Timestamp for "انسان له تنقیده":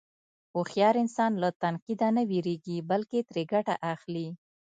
1.03-2.07